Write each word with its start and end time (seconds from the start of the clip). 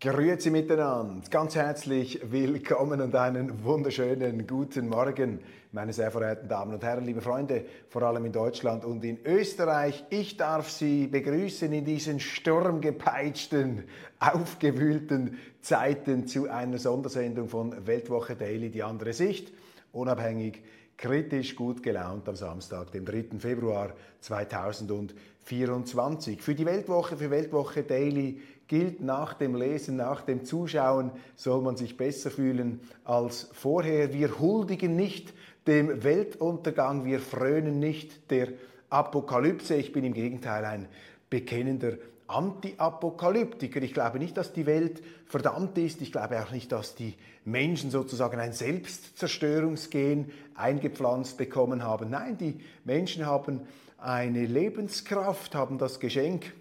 Grüezi 0.00 0.50
miteinander, 0.50 1.28
ganz 1.28 1.56
herzlich 1.56 2.20
willkommen 2.30 3.00
und 3.00 3.16
einen 3.16 3.64
wunderschönen 3.64 4.46
guten 4.46 4.88
Morgen, 4.88 5.40
meine 5.72 5.92
sehr 5.92 6.12
verehrten 6.12 6.48
Damen 6.48 6.72
und 6.72 6.84
Herren, 6.84 7.04
liebe 7.04 7.20
Freunde, 7.20 7.64
vor 7.88 8.02
allem 8.02 8.24
in 8.24 8.30
Deutschland 8.30 8.84
und 8.84 9.04
in 9.04 9.18
Österreich. 9.26 10.04
Ich 10.10 10.36
darf 10.36 10.70
Sie 10.70 11.08
begrüßen 11.08 11.72
in 11.72 11.84
diesen 11.84 12.20
sturmgepeitschten, 12.20 13.82
aufgewühlten 14.20 15.36
Zeiten 15.62 16.28
zu 16.28 16.48
einer 16.48 16.78
Sondersendung 16.78 17.48
von 17.48 17.84
Weltwoche 17.84 18.36
Daily, 18.36 18.70
die 18.70 18.84
andere 18.84 19.12
Sicht, 19.12 19.52
unabhängig, 19.90 20.62
kritisch, 20.96 21.56
gut 21.56 21.82
gelaunt 21.82 22.28
am 22.28 22.36
Samstag, 22.36 22.92
dem 22.92 23.04
3. 23.04 23.40
Februar 23.40 23.94
2024. 24.20 26.40
Für 26.40 26.54
die 26.54 26.66
Weltwoche, 26.66 27.16
für 27.16 27.30
Weltwoche 27.30 27.82
Daily 27.82 28.40
gilt 28.68 29.00
nach 29.00 29.34
dem 29.34 29.56
Lesen, 29.56 29.96
nach 29.96 30.20
dem 30.20 30.44
Zuschauen, 30.44 31.10
soll 31.34 31.62
man 31.62 31.76
sich 31.76 31.96
besser 31.96 32.30
fühlen 32.30 32.80
als 33.04 33.48
vorher. 33.52 34.12
Wir 34.12 34.38
huldigen 34.38 34.94
nicht 34.94 35.32
dem 35.66 36.04
Weltuntergang, 36.04 37.04
wir 37.04 37.18
frönen 37.18 37.78
nicht 37.78 38.30
der 38.30 38.48
Apokalypse. 38.90 39.74
Ich 39.74 39.92
bin 39.92 40.04
im 40.04 40.12
Gegenteil 40.12 40.64
ein 40.64 40.88
bekennender 41.30 41.94
Anti-Apokalyptiker. 42.26 43.80
Ich 43.82 43.94
glaube 43.94 44.18
nicht, 44.18 44.36
dass 44.36 44.52
die 44.52 44.66
Welt 44.66 45.02
verdammt 45.26 45.78
ist. 45.78 46.02
Ich 46.02 46.12
glaube 46.12 46.40
auch 46.42 46.50
nicht, 46.50 46.70
dass 46.70 46.94
die 46.94 47.14
Menschen 47.46 47.90
sozusagen 47.90 48.38
ein 48.38 48.52
Selbstzerstörungsgen 48.52 50.30
eingepflanzt 50.54 51.38
bekommen 51.38 51.82
haben. 51.82 52.10
Nein, 52.10 52.36
die 52.36 52.60
Menschen 52.84 53.24
haben 53.24 53.62
eine 53.96 54.44
Lebenskraft, 54.44 55.54
haben 55.54 55.78
das 55.78 56.00
Geschenk 56.00 56.52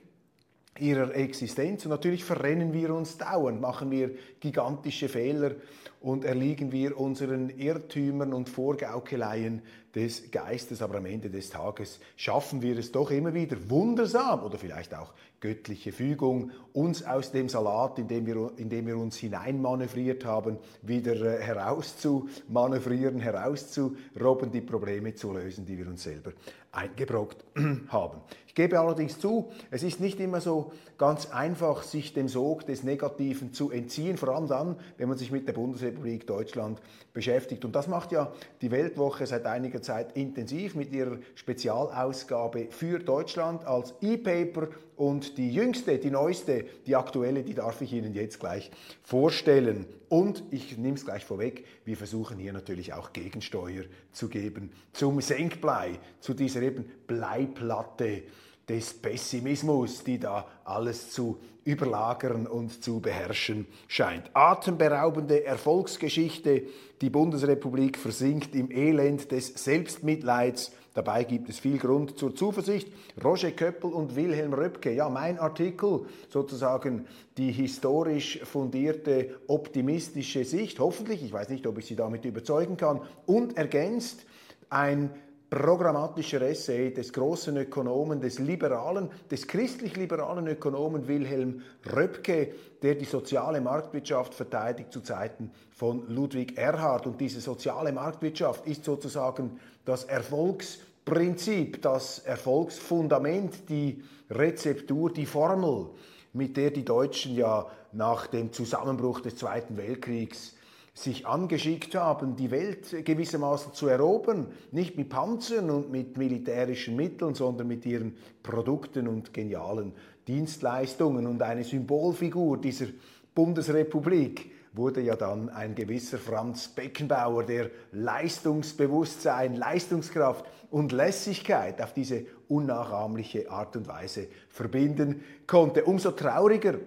ihrer 0.79 1.13
Existenz. 1.15 1.85
Und 1.85 1.91
natürlich 1.91 2.23
verrennen 2.23 2.73
wir 2.73 2.93
uns 2.93 3.17
dauernd, 3.17 3.61
machen 3.61 3.91
wir 3.91 4.11
gigantische 4.39 5.09
Fehler 5.09 5.51
und 5.99 6.25
erliegen 6.25 6.71
wir 6.71 6.99
unseren 6.99 7.49
Irrtümern 7.49 8.33
und 8.33 8.49
Vorgaukeleien 8.49 9.61
des 9.95 10.31
Geistes. 10.31 10.81
Aber 10.81 10.97
am 10.97 11.05
Ende 11.05 11.29
des 11.29 11.49
Tages 11.49 11.99
schaffen 12.15 12.61
wir 12.61 12.77
es 12.77 12.91
doch 12.91 13.11
immer 13.11 13.33
wieder 13.33 13.57
wundersam 13.69 14.43
oder 14.43 14.57
vielleicht 14.57 14.93
auch 14.93 15.13
göttliche 15.39 15.91
Fügung, 15.91 16.51
uns 16.73 17.05
aus 17.05 17.31
dem 17.31 17.47
Salat, 17.47 17.99
in 17.99 18.07
dem 18.07 18.25
wir, 18.25 18.51
in 18.57 18.69
dem 18.69 18.87
wir 18.87 18.97
uns 18.97 19.17
hineinmanövriert 19.17 20.25
haben, 20.25 20.57
wieder 20.81 21.13
äh, 21.13 21.41
herauszumanövrieren, 21.41 23.19
herauszurobben, 23.19 24.51
die 24.51 24.61
Probleme 24.61 25.13
zu 25.13 25.33
lösen, 25.33 25.65
die 25.65 25.77
wir 25.77 25.87
uns 25.87 26.03
selber 26.03 26.31
eingebrockt 26.71 27.43
haben. 27.89 28.21
Ich 28.47 28.55
gebe 28.55 28.79
allerdings 28.79 29.19
zu, 29.19 29.51
es 29.69 29.83
ist 29.83 29.99
nicht 29.99 30.19
immer 30.19 30.41
so 30.41 30.71
ganz 30.97 31.27
einfach, 31.27 31.83
sich 31.83 32.13
dem 32.13 32.27
Sog 32.27 32.65
des 32.65 32.83
Negativen 32.83 33.53
zu 33.53 33.69
entziehen, 33.69 34.17
vor 34.17 34.29
allem 34.29 34.47
dann, 34.47 34.75
wenn 34.97 35.09
man 35.09 35.17
sich 35.17 35.31
mit 35.31 35.47
der 35.47 35.53
Bundesrepublik 35.91 36.27
Deutschland 36.27 36.81
beschäftigt. 37.13 37.65
Und 37.65 37.75
das 37.75 37.87
macht 37.87 38.11
ja 38.11 38.31
die 38.61 38.71
Weltwoche 38.71 39.25
seit 39.25 39.45
einiger 39.45 39.81
Zeit 39.81 40.15
intensiv 40.15 40.75
mit 40.75 40.91
ihrer 40.91 41.17
Spezialausgabe 41.35 42.67
für 42.69 42.99
Deutschland 42.99 43.65
als 43.65 43.93
E-Paper 44.01 44.67
und 44.95 45.37
die 45.37 45.51
jüngste, 45.51 45.97
die 45.97 46.11
neueste, 46.11 46.65
die 46.85 46.95
aktuelle, 46.95 47.43
die 47.43 47.53
darf 47.53 47.81
ich 47.81 47.93
Ihnen 47.93 48.13
jetzt 48.13 48.39
gleich 48.39 48.71
vorstellen. 49.03 49.85
Und 50.09 50.43
ich 50.51 50.77
nehme 50.77 50.95
es 50.95 51.05
gleich 51.05 51.25
vorweg, 51.25 51.65
wir 51.85 51.97
versuchen 51.97 52.37
hier 52.37 52.53
natürlich 52.53 52.93
auch 52.93 53.13
Gegensteuer 53.13 53.83
zu 54.11 54.29
geben 54.29 54.71
zum 54.93 55.21
Senkblei, 55.21 55.99
zu 56.19 56.33
dieser 56.33 56.61
eben 56.61 56.85
Bleiplatte 57.05 58.23
des 58.67 58.93
Pessimismus, 58.93 60.03
die 60.03 60.19
da 60.19 60.45
alles 60.65 61.11
zu 61.11 61.39
überlagern 61.63 62.47
und 62.47 62.83
zu 62.83 62.99
beherrschen 62.99 63.67
scheint. 63.87 64.29
Atemberaubende 64.33 65.43
Erfolgsgeschichte, 65.45 66.63
die 67.01 67.09
Bundesrepublik 67.09 67.97
versinkt 67.97 68.55
im 68.55 68.71
Elend 68.71 69.31
des 69.31 69.47
Selbstmitleids, 69.47 70.71
Dabei 70.97 71.25
gibt 71.25 71.47
es 71.47 71.59
viel 71.59 71.77
Grund 71.77 72.17
zur 72.17 72.35
Zuversicht. 72.35 72.91
Roger 73.23 73.51
Köppel 73.51 73.93
und 73.93 74.15
Wilhelm 74.15 74.51
Röpke, 74.51 74.91
ja, 74.91 75.07
mein 75.09 75.37
Artikel, 75.37 76.07
sozusagen 76.27 77.05
die 77.37 77.51
historisch 77.51 78.39
fundierte, 78.43 79.39
optimistische 79.45 80.43
Sicht, 80.43 80.79
hoffentlich, 80.79 81.21
ich 81.23 81.31
weiß 81.31 81.49
nicht, 81.49 81.67
ob 81.67 81.77
ich 81.77 81.85
Sie 81.85 81.95
damit 81.95 82.25
überzeugen 82.25 82.77
kann, 82.77 83.01
und 83.27 83.57
ergänzt 83.57 84.25
ein 84.71 85.11
programmatischer 85.49 86.41
Essay 86.41 86.93
des 86.93 87.13
großen 87.13 87.55
Ökonomen, 87.55 88.19
des 88.19 88.39
liberalen, 88.39 89.09
des 89.31 89.47
christlich-liberalen 89.47 90.47
Ökonomen 90.47 91.07
Wilhelm 91.07 91.61
Röpke, 91.95 92.53
der 92.81 92.95
die 92.95 93.05
soziale 93.05 93.61
Marktwirtschaft 93.61 94.33
verteidigt 94.33 94.91
zu 94.91 95.01
Zeiten 95.01 95.51
von 95.71 96.09
Ludwig 96.09 96.57
Erhard. 96.57 97.07
Und 97.07 97.21
diese 97.21 97.39
soziale 97.39 97.93
Marktwirtschaft 97.93 98.67
ist 98.67 98.83
sozusagen 98.83 99.59
das 99.85 100.03
Erfolgsprinzip, 100.03 101.81
das 101.81 102.19
Erfolgsfundament, 102.19 103.69
die 103.69 104.03
Rezeptur, 104.29 105.13
die 105.13 105.25
Formel, 105.25 105.87
mit 106.33 106.57
der 106.57 106.71
die 106.71 106.83
Deutschen 106.83 107.35
ja 107.35 107.67
nach 107.93 108.27
dem 108.27 108.51
Zusammenbruch 108.51 109.21
des 109.21 109.37
Zweiten 109.37 109.77
Weltkriegs 109.77 110.56
sich 110.97 111.27
angeschickt 111.27 111.93
haben, 111.93 112.35
die 112.35 112.49
Welt 112.49 113.05
gewissermaßen 113.05 113.71
zu 113.73 113.87
erobern, 113.87 114.47
nicht 114.71 114.97
mit 114.97 115.09
Panzern 115.09 115.69
und 115.69 115.91
mit 115.91 116.17
militärischen 116.17 116.95
Mitteln, 116.95 117.35
sondern 117.35 117.67
mit 117.67 117.85
ihren 117.85 118.17
Produkten 118.41 119.07
und 119.07 119.31
genialen 119.31 119.93
Dienstleistungen. 120.27 121.27
Und 121.27 121.43
eine 121.43 121.63
Symbolfigur 121.63 122.57
dieser 122.57 122.87
Bundesrepublik 123.35 124.51
wurde 124.73 125.01
ja 125.01 125.15
dann 125.15 125.49
ein 125.49 125.75
gewisser 125.75 126.17
Franz 126.17 126.67
Beckenbauer, 126.69 127.43
der 127.43 127.69
Leistungsbewusstsein, 127.91 129.55
Leistungskraft 129.55 130.45
und 130.71 130.91
Lässigkeit 130.93 131.79
auf 131.79 131.93
diese 131.93 132.25
unnachahmliche 132.47 133.51
Art 133.51 133.75
und 133.75 133.87
Weise 133.87 134.29
verbinden 134.49 135.23
konnte. 135.45 135.85
Umso 135.85 136.09
trauriger, 136.11 136.79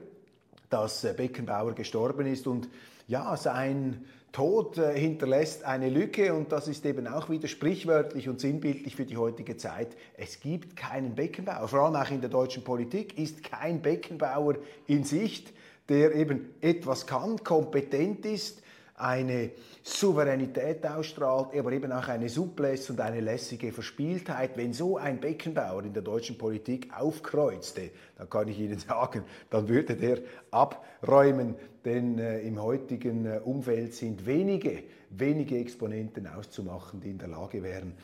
dass 0.70 1.04
äh, 1.04 1.12
Beckenbauer 1.14 1.74
gestorben 1.74 2.26
ist. 2.26 2.46
Und 2.46 2.68
ja, 3.06 3.36
sein 3.36 4.04
Tod 4.32 4.78
äh, 4.78 4.98
hinterlässt 4.98 5.64
eine 5.64 5.90
Lücke. 5.90 6.32
Und 6.32 6.52
das 6.52 6.68
ist 6.68 6.86
eben 6.86 7.06
auch 7.06 7.28
wieder 7.28 7.48
sprichwörtlich 7.48 8.28
und 8.28 8.40
sinnbildlich 8.40 8.96
für 8.96 9.04
die 9.04 9.18
heutige 9.18 9.56
Zeit. 9.56 9.96
Es 10.16 10.40
gibt 10.40 10.76
keinen 10.76 11.14
Beckenbauer, 11.14 11.68
vor 11.68 11.80
allem 11.80 11.96
auch 11.96 12.10
in 12.10 12.22
der 12.22 12.30
deutschen 12.30 12.64
Politik 12.64 13.18
ist 13.18 13.42
kein 13.42 13.82
Beckenbauer 13.82 14.54
in 14.86 15.04
Sicht 15.04 15.52
der 15.90 16.14
eben 16.14 16.54
etwas 16.60 17.06
kann, 17.06 17.42
kompetent 17.42 18.24
ist, 18.24 18.62
eine 19.00 19.50
Souveränität 19.82 20.86
ausstrahlt, 20.86 21.56
aber 21.56 21.72
eben 21.72 21.90
auch 21.92 22.08
eine 22.08 22.28
Souplesse 22.28 22.92
und 22.92 23.00
eine 23.00 23.20
lässige 23.20 23.72
Verspieltheit. 23.72 24.56
Wenn 24.56 24.72
so 24.72 24.98
ein 24.98 25.20
Beckenbauer 25.20 25.84
in 25.84 25.92
der 25.92 26.02
deutschen 26.02 26.36
Politik 26.36 26.88
aufkreuzte, 26.96 27.90
dann 28.16 28.28
kann 28.28 28.48
ich 28.48 28.58
Ihnen 28.58 28.78
sagen, 28.88 29.24
dann 29.48 29.68
würde 29.68 29.96
der 29.96 30.18
abräumen, 30.50 31.54
denn 31.84 32.18
äh, 32.18 32.40
im 32.40 32.62
heutigen 32.62 33.24
äh, 33.24 33.40
Umfeld 33.42 33.94
sind 33.94 34.26
wenige, 34.26 34.82
wenige 35.10 35.58
Exponenten 35.58 36.26
auszumachen, 36.26 37.00
die 37.00 37.10
in 37.10 37.18
der 37.18 37.28
Lage 37.28 37.62
wären, 37.62 37.94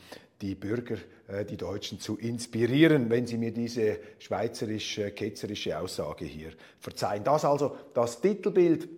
die 0.41 0.55
Bürger, 0.55 0.97
äh, 1.27 1.45
die 1.45 1.57
Deutschen 1.57 1.99
zu 1.99 2.17
inspirieren, 2.17 3.09
wenn 3.09 3.27
Sie 3.27 3.37
mir 3.37 3.51
diese 3.51 3.99
schweizerisch-ketzerische 4.19 5.77
Aussage 5.79 6.25
hier 6.25 6.51
verzeihen. 6.79 7.23
Das 7.23 7.45
also 7.45 7.75
das 7.93 8.19
Titelbild 8.19 8.89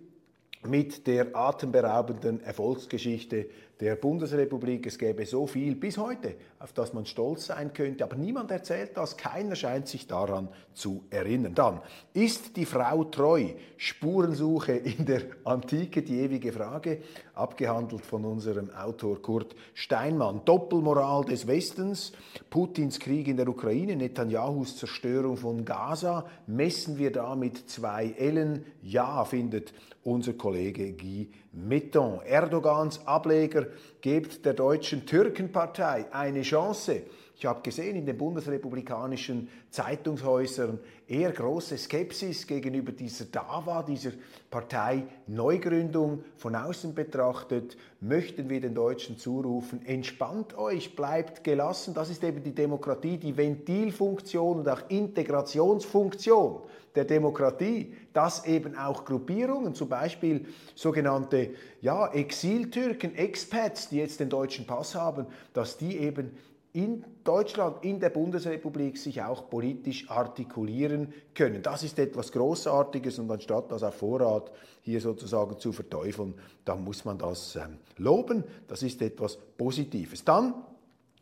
mit 0.66 1.06
der 1.06 1.34
atemberaubenden 1.34 2.40
Erfolgsgeschichte 2.42 3.46
der 3.80 3.96
Bundesrepublik. 3.96 4.86
Es 4.86 4.98
gäbe 4.98 5.24
so 5.24 5.46
viel 5.46 5.74
bis 5.74 5.96
heute, 5.96 6.34
auf 6.58 6.72
das 6.72 6.92
man 6.92 7.06
stolz 7.06 7.46
sein 7.46 7.72
könnte, 7.72 8.04
aber 8.04 8.16
niemand 8.16 8.50
erzählt 8.50 8.96
das, 8.96 9.16
keiner 9.16 9.56
scheint 9.56 9.88
sich 9.88 10.06
daran 10.06 10.48
zu 10.74 11.04
erinnern. 11.10 11.54
Dann, 11.54 11.80
ist 12.12 12.56
die 12.56 12.66
Frau 12.66 13.04
treu? 13.04 13.46
Spurensuche 13.76 14.72
in 14.72 15.06
der 15.06 15.22
Antike, 15.44 16.02
die 16.02 16.20
ewige 16.20 16.52
Frage, 16.52 17.00
abgehandelt 17.34 18.04
von 18.04 18.24
unserem 18.24 18.70
Autor 18.70 19.22
Kurt 19.22 19.56
Steinmann. 19.72 20.42
Doppelmoral 20.44 21.24
des 21.24 21.46
Westens, 21.46 22.12
Putins 22.50 22.98
Krieg 23.00 23.28
in 23.28 23.38
der 23.38 23.48
Ukraine, 23.48 23.96
Netanyahus 23.96 24.76
Zerstörung 24.76 25.36
von 25.36 25.64
Gaza, 25.64 26.26
messen 26.46 26.98
wir 26.98 27.10
da 27.10 27.34
mit 27.34 27.70
zwei 27.70 28.14
Ellen? 28.18 28.66
Ja, 28.82 29.24
findet 29.24 29.72
unser 30.04 30.34
Kollege 30.34 30.92
Guy 30.92 31.30
Metton. 31.52 32.20
Erdogans 32.24 33.06
Ableger 33.06 33.66
gebt 34.00 34.44
der 34.44 34.54
deutschen 34.54 35.06
Türkenpartei 35.06 36.06
eine 36.12 36.42
Chance. 36.42 37.02
Ich 37.40 37.46
habe 37.46 37.62
gesehen 37.62 37.96
in 37.96 38.04
den 38.04 38.18
bundesrepublikanischen 38.18 39.48
Zeitungshäusern 39.70 40.78
eher 41.08 41.32
große 41.32 41.78
Skepsis 41.78 42.46
gegenüber 42.46 42.92
dieser 42.92 43.24
DAWA, 43.24 43.82
dieser 43.82 44.10
Partei 44.50 45.04
Neugründung. 45.26 46.22
Von 46.36 46.54
außen 46.54 46.94
betrachtet 46.94 47.78
möchten 48.02 48.50
wir 48.50 48.60
den 48.60 48.74
Deutschen 48.74 49.16
zurufen, 49.16 49.80
entspannt 49.86 50.58
euch, 50.58 50.94
bleibt 50.94 51.42
gelassen. 51.42 51.94
Das 51.94 52.10
ist 52.10 52.22
eben 52.24 52.42
die 52.42 52.54
Demokratie, 52.54 53.16
die 53.16 53.34
Ventilfunktion 53.34 54.58
und 54.58 54.68
auch 54.68 54.90
Integrationsfunktion 54.90 56.60
der 56.94 57.04
Demokratie, 57.06 57.94
dass 58.12 58.44
eben 58.44 58.76
auch 58.76 59.06
Gruppierungen, 59.06 59.74
zum 59.74 59.88
Beispiel 59.88 60.46
sogenannte 60.74 61.54
ja, 61.80 62.06
Exiltürken, 62.12 63.14
Expats, 63.14 63.88
die 63.88 63.96
jetzt 63.96 64.20
den 64.20 64.28
deutschen 64.28 64.66
Pass 64.66 64.94
haben, 64.94 65.24
dass 65.54 65.78
die 65.78 65.96
eben 65.96 66.32
in 66.72 67.04
Deutschland, 67.24 67.84
in 67.84 67.98
der 67.98 68.10
Bundesrepublik 68.10 68.96
sich 68.96 69.22
auch 69.22 69.50
politisch 69.50 70.08
artikulieren 70.10 71.12
können. 71.34 71.62
Das 71.62 71.82
ist 71.82 71.98
etwas 71.98 72.30
Großartiges 72.32 73.18
und 73.18 73.30
anstatt 73.30 73.72
das 73.72 73.82
auf 73.82 73.94
Vorrat 73.96 74.52
hier 74.82 75.00
sozusagen 75.00 75.58
zu 75.58 75.72
verteufeln, 75.72 76.34
dann 76.64 76.84
muss 76.84 77.04
man 77.04 77.18
das 77.18 77.56
ähm, 77.56 77.78
loben. 77.96 78.44
Das 78.68 78.82
ist 78.82 79.02
etwas 79.02 79.36
Positives. 79.36 80.24
Dann 80.24 80.54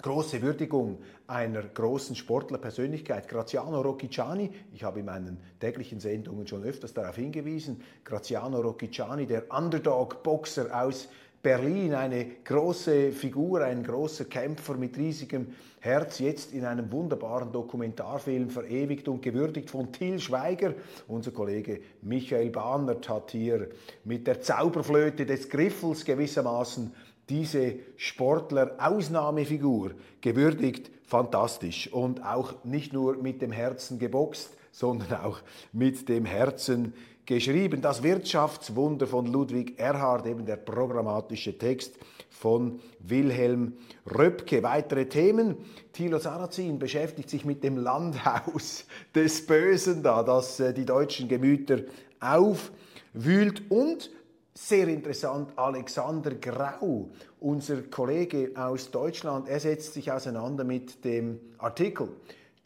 große 0.00 0.42
Würdigung 0.42 0.98
einer 1.26 1.62
großen 1.62 2.14
Sportlerpersönlichkeit, 2.14 3.28
Graziano 3.28 3.80
Rocchiciani. 3.80 4.50
Ich 4.72 4.84
habe 4.84 5.00
in 5.00 5.06
meinen 5.06 5.38
täglichen 5.60 5.98
Sendungen 5.98 6.46
schon 6.46 6.62
öfters 6.62 6.94
darauf 6.94 7.16
hingewiesen. 7.16 7.82
Graziano 8.04 8.60
Rocchiciani, 8.60 9.26
der 9.26 9.50
Underdog-Boxer 9.50 10.68
aus 10.72 11.08
Berlin, 11.40 11.94
eine 11.94 12.26
große 12.44 13.12
Figur, 13.12 13.62
ein 13.62 13.84
großer 13.84 14.24
Kämpfer 14.24 14.74
mit 14.74 14.96
riesigem 14.98 15.54
Herz, 15.80 16.18
jetzt 16.18 16.52
in 16.52 16.64
einem 16.64 16.90
wunderbaren 16.90 17.52
Dokumentarfilm 17.52 18.50
verewigt 18.50 19.06
und 19.06 19.22
gewürdigt 19.22 19.70
von 19.70 19.92
Till 19.92 20.18
Schweiger. 20.18 20.74
Unser 21.06 21.30
Kollege 21.30 21.80
Michael 22.02 22.50
Bahnert 22.50 23.08
hat 23.08 23.30
hier 23.30 23.68
mit 24.02 24.26
der 24.26 24.40
Zauberflöte 24.40 25.24
des 25.26 25.48
Griffels 25.48 26.04
gewissermaßen 26.04 26.92
diese 27.28 27.76
Sportler-Ausnahmefigur 27.96 29.92
gewürdigt. 30.20 30.90
Fantastisch. 31.04 31.92
Und 31.92 32.24
auch 32.24 32.64
nicht 32.64 32.92
nur 32.92 33.16
mit 33.16 33.42
dem 33.42 33.52
Herzen 33.52 34.00
geboxt, 34.00 34.56
sondern 34.78 35.20
auch 35.20 35.40
mit 35.72 36.08
dem 36.08 36.24
Herzen 36.24 36.94
geschrieben. 37.26 37.82
Das 37.82 38.04
Wirtschaftswunder 38.04 39.08
von 39.08 39.26
Ludwig 39.26 39.76
Erhard, 39.76 40.24
eben 40.26 40.46
der 40.46 40.56
programmatische 40.56 41.58
Text 41.58 41.98
von 42.30 42.78
Wilhelm 43.00 43.72
Röpke. 44.06 44.62
Weitere 44.62 45.06
Themen. 45.06 45.56
Thilo 45.92 46.18
Sarrazin 46.18 46.78
beschäftigt 46.78 47.28
sich 47.28 47.44
mit 47.44 47.64
dem 47.64 47.76
Landhaus 47.76 48.86
des 49.16 49.44
Bösen 49.44 50.04
da, 50.04 50.22
das 50.22 50.60
äh, 50.60 50.72
die 50.72 50.84
deutschen 50.84 51.28
Gemüter 51.28 51.80
aufwühlt 52.20 53.68
und 53.70 54.12
sehr 54.54 54.88
interessant, 54.88 55.52
Alexander 55.56 56.34
Grau, 56.34 57.10
unser 57.40 57.82
Kollege 57.82 58.52
aus 58.56 58.90
Deutschland, 58.90 59.48
er 59.48 59.60
setzt 59.60 59.94
sich 59.94 60.10
auseinander 60.10 60.64
mit 60.64 61.04
dem 61.04 61.38
Artikel 61.58 62.08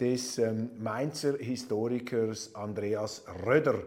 des 0.02 0.38
ähm, 0.38 0.68
Mainzer 0.78 1.38
Historikers 1.38 2.54
Andreas 2.54 3.22
Röder 3.46 3.84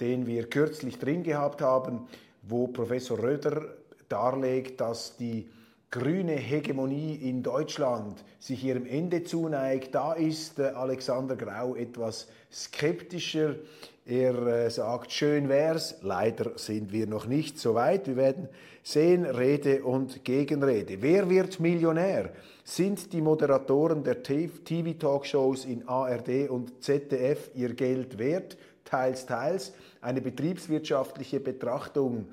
den 0.00 0.26
wir 0.26 0.48
kürzlich 0.48 0.98
drin 0.98 1.22
gehabt 1.22 1.62
haben, 1.62 2.06
wo 2.42 2.66
Professor 2.66 3.18
Röder 3.18 3.62
darlegt, 4.08 4.80
dass 4.80 5.16
die 5.16 5.48
grüne 5.90 6.34
Hegemonie 6.34 7.14
in 7.14 7.42
Deutschland 7.42 8.24
sich 8.38 8.64
ihrem 8.64 8.86
Ende 8.86 9.24
zuneigt. 9.24 9.94
Da 9.94 10.12
ist 10.12 10.58
äh, 10.58 10.64
Alexander 10.64 11.36
Grau 11.36 11.74
etwas 11.74 12.28
skeptischer. 12.52 13.56
Er 14.04 14.46
äh, 14.46 14.70
sagt, 14.70 15.12
schön 15.12 15.48
wär's, 15.48 15.96
leider 16.02 16.58
sind 16.58 16.92
wir 16.92 17.06
noch 17.06 17.26
nicht 17.26 17.58
so 17.58 17.74
weit. 17.74 18.06
Wir 18.06 18.16
werden 18.16 18.48
sehen, 18.82 19.24
Rede 19.24 19.82
und 19.82 20.24
Gegenrede. 20.24 21.02
Wer 21.02 21.28
wird 21.28 21.58
Millionär? 21.60 22.30
Sind 22.62 23.12
die 23.12 23.20
Moderatoren 23.20 24.04
der 24.04 24.22
TV-Talkshows 24.22 25.64
in 25.64 25.88
ARD 25.88 26.48
und 26.48 26.82
ZDF 26.82 27.50
ihr 27.54 27.74
Geld 27.74 28.18
wert? 28.18 28.56
Teils, 28.84 29.26
teils 29.26 29.72
eine 30.00 30.20
betriebswirtschaftliche 30.20 31.40
Betrachtung 31.40 32.26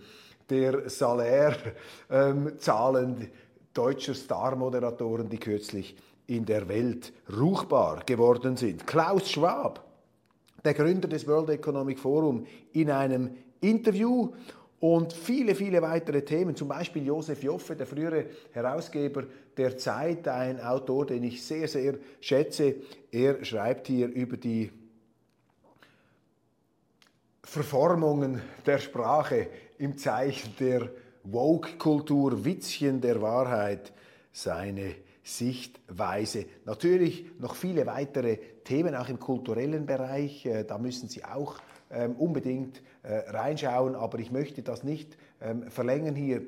der 0.54 0.90
Salärzahlen 0.90 3.22
ähm, 3.22 3.28
deutscher 3.74 4.14
Star-Moderatoren, 4.14 5.28
die 5.28 5.40
kürzlich 5.40 5.96
in 6.28 6.46
der 6.46 6.68
Welt 6.68 7.12
ruchbar 7.36 8.04
geworden 8.06 8.56
sind. 8.56 8.86
Klaus 8.86 9.32
Schwab, 9.32 9.84
der 10.64 10.76
Gründer 10.76 11.08
des 11.08 11.28
World 11.28 11.50
Economic 11.50 12.00
Forum, 12.00 12.46
in 12.72 12.92
einem 12.92 13.32
Interview. 13.62 14.30
Und 14.80 15.14
viele, 15.14 15.56
viele 15.56 15.82
weitere 15.82 16.24
Themen, 16.24 16.56
zum 16.56 16.68
Beispiel 16.68 17.06
Josef 17.06 17.42
Joffe, 17.42 17.76
der 17.76 17.88
frühere 17.88 18.26
Herausgeber 18.52 19.24
der 19.56 19.78
Zeit, 19.78 20.28
ein 20.28 20.60
Autor, 20.60 21.06
den 21.06 21.24
ich 21.24 21.44
sehr, 21.44 21.68
sehr 21.68 21.96
schätze. 22.20 22.76
Er 23.10 23.44
schreibt 23.46 23.88
hier 23.88 24.10
über 24.10 24.36
die 24.36 24.70
Verformungen 27.44 28.42
der 28.66 28.80
Sprache 28.80 29.48
im 29.84 29.98
Zeichen 29.98 30.56
der 30.62 30.90
Woke-Kultur, 31.24 32.46
Witzchen 32.46 33.02
der 33.02 33.22
Wahrheit, 33.22 33.92
seine 34.32 34.96
Sichtweise. 35.24 36.46
Natürlich 36.64 37.26
noch 37.38 37.56
viele 37.56 37.86
weitere 37.86 38.38
Themen, 38.64 38.96
auch 38.96 39.10
im 39.10 39.20
kulturellen 39.20 39.86
Bereich. 39.86 40.46
Äh, 40.46 40.64
da 40.64 40.78
müssen 40.78 41.10
Sie 41.10 41.26
auch 41.26 41.58
ähm, 41.92 42.16
unbedingt 42.16 42.82
äh, 43.04 43.30
reinschauen, 43.30 43.96
aber 43.96 44.20
ich 44.20 44.32
möchte 44.32 44.64
das 44.64 44.84
nicht 44.84 45.18
ähm, 45.42 45.70
verlängern 45.70 46.16
hier 46.16 46.44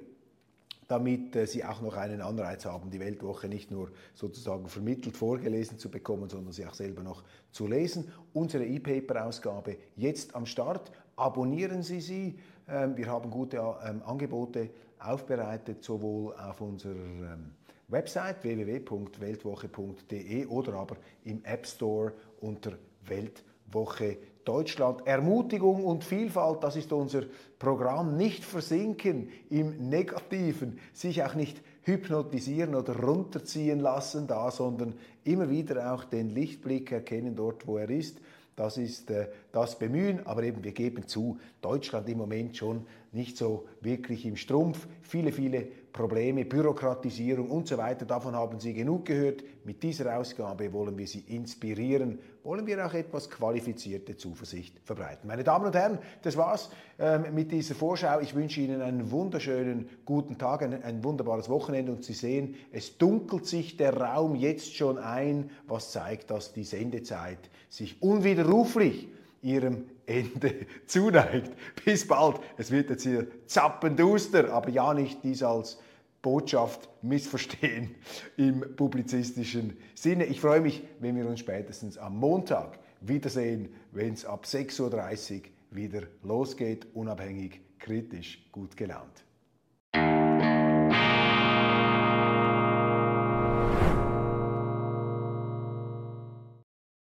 damit 0.88 1.36
äh, 1.36 1.48
Sie 1.48 1.64
auch 1.64 1.82
noch 1.82 1.96
einen 1.96 2.22
Anreiz 2.22 2.66
haben, 2.66 2.90
die 2.90 3.00
Weltwoche 3.00 3.48
nicht 3.48 3.72
nur 3.72 3.92
sozusagen 4.14 4.68
vermittelt 4.68 5.18
vorgelesen 5.18 5.80
zu 5.80 5.90
bekommen, 5.90 6.30
sondern 6.30 6.54
sie 6.54 6.66
auch 6.66 6.74
selber 6.74 7.02
noch 7.02 7.24
zu 7.52 7.68
lesen. 7.68 8.12
Unsere 8.34 8.66
E-Paper-Ausgabe 8.66 9.78
jetzt 9.96 10.36
am 10.36 10.46
Start. 10.46 10.92
Abonnieren 11.16 11.82
Sie 11.82 12.02
sie. 12.02 12.40
Ähm, 12.68 12.98
wir 12.98 13.06
haben 13.08 13.30
gute 13.30 13.58
ähm, 13.58 14.02
Angebote 14.06 14.70
aufbereitet, 15.00 15.84
sowohl 15.84 16.34
auf 16.36 16.62
unserer 16.62 16.94
ähm, 16.94 17.52
Website 17.88 18.44
www.weltwoche.de 18.44 20.48
oder 20.48 20.74
aber 20.74 20.98
im 21.24 21.46
App 21.46 21.68
Store 21.68 22.14
unter 22.42 22.72
Weltwoche 23.06 24.18
Deutschland. 24.44 25.06
Ermutigung 25.06 25.84
und 25.84 26.04
Vielfalt, 26.04 26.64
das 26.64 26.76
ist 26.76 26.92
unser 26.92 27.24
Programm. 27.60 28.18
Nicht 28.18 28.44
versinken 28.44 29.30
im 29.50 29.90
Negativen, 29.90 30.80
sich 30.94 31.24
auch 31.24 31.36
nicht 31.36 31.62
hypnotisieren 31.84 32.74
oder 32.74 33.00
runterziehen 33.00 33.80
lassen 33.80 34.26
da, 34.28 34.50
sondern 34.50 34.96
immer 35.24 35.50
wieder 35.50 35.94
auch 35.94 36.06
den 36.06 36.30
Lichtblick 36.30 36.92
erkennen 36.92 37.36
dort, 37.36 37.68
wo 37.68 37.78
er 37.78 37.90
ist. 37.90 38.20
Das 38.56 38.78
ist 38.78 39.12
äh, 39.12 39.28
das 39.56 39.80
Bemühen, 39.80 40.28
aber 40.28 40.44
eben 40.44 40.66
wir 40.66 40.74
geben 40.74 41.08
zu, 41.08 41.38
Deutschland 41.62 42.10
im 42.10 42.18
Moment 42.18 42.58
schon 42.58 42.86
nicht 43.14 43.38
so 43.38 43.66
wirklich 43.80 44.26
im 44.26 44.36
Strumpf. 44.36 44.86
Viele, 45.02 45.32
viele 45.32 45.66
Probleme, 45.94 46.44
Bürokratisierung 46.44 47.50
und 47.50 47.66
so 47.70 47.78
weiter. 47.78 48.06
Davon 48.06 48.36
haben 48.36 48.60
Sie 48.60 48.74
genug 48.74 49.06
gehört. 49.06 49.46
Mit 49.64 49.82
dieser 49.82 50.20
Ausgabe 50.20 50.74
wollen 50.74 50.98
wir 50.98 51.08
Sie 51.08 51.24
inspirieren, 51.28 52.20
wollen 52.44 52.68
wir 52.68 52.86
auch 52.86 52.94
etwas 52.94 53.30
qualifizierte 53.30 54.18
Zuversicht 54.18 54.78
verbreiten. 54.84 55.26
Meine 55.26 55.46
Damen 55.46 55.68
und 55.68 55.76
Herren, 55.76 56.00
das 56.22 56.36
war's 56.36 56.70
ähm, 57.00 57.34
mit 57.34 57.54
dieser 57.54 57.76
Vorschau. 57.76 58.20
Ich 58.20 58.36
wünsche 58.36 58.60
Ihnen 58.60 58.82
einen 58.82 59.10
wunderschönen 59.10 59.88
guten 60.04 60.38
Tag, 60.38 60.64
ein, 60.64 60.84
ein 60.84 61.02
wunderbares 61.02 61.48
Wochenende 61.48 61.94
und 61.94 62.04
Sie 62.04 62.14
sehen, 62.14 62.56
es 62.74 62.98
dunkelt 62.98 63.46
sich 63.46 63.78
der 63.78 63.96
Raum 63.96 64.36
jetzt 64.36 64.76
schon 64.76 64.98
ein, 64.98 65.50
was 65.66 65.94
zeigt, 65.94 66.30
dass 66.30 66.52
die 66.52 66.66
Sendezeit 66.66 67.50
sich 67.70 68.02
unwiderruflich 68.02 69.08
ihrem 69.46 69.86
Ende 70.06 70.66
zuneigt. 70.88 71.52
Bis 71.86 72.08
bald. 72.08 72.40
Es 72.58 72.72
wird 72.72 72.90
jetzt 72.90 73.04
hier 73.04 73.28
zappenduster, 73.46 74.52
aber 74.52 74.70
ja 74.70 74.94
nicht 74.94 75.24
dies 75.24 75.44
als 75.44 75.80
Botschaft 76.22 76.90
missverstehen 77.04 77.96
im 78.38 78.76
publizistischen 78.76 79.78
Sinne. 79.94 80.26
Ich 80.26 80.42
freue 80.42 80.62
mich, 80.62 80.84
wenn 81.00 81.16
wir 81.16 81.28
uns 81.28 81.40
spätestens 81.40 81.98
am 81.98 82.18
Montag 82.18 82.80
wiedersehen, 83.02 83.70
wenn 83.92 84.14
es 84.14 84.26
ab 84.26 84.46
6.30 84.46 85.36
Uhr 85.36 85.42
wieder 85.70 86.02
losgeht, 86.24 86.88
unabhängig, 86.96 87.62
kritisch, 87.78 88.44
gut 88.52 88.76
gelaunt. 88.76 89.25